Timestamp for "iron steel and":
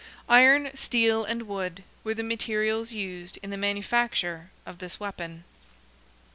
0.29-1.47